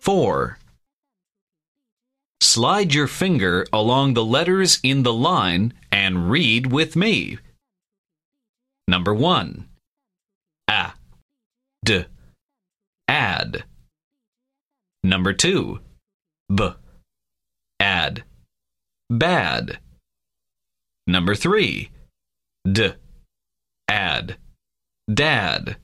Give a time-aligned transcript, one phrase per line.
[0.00, 0.58] Four.
[2.40, 7.38] Slide your finger along the letters in the line and read with me.
[8.88, 9.68] Number one.
[10.68, 10.94] A.
[11.84, 12.06] D.
[13.06, 13.64] Add.
[15.04, 15.78] Number two.
[16.52, 16.70] B.
[17.78, 18.24] Add.
[19.08, 19.78] Bad.
[21.06, 21.90] Number three.
[22.70, 22.94] D.
[25.12, 25.76] Dad.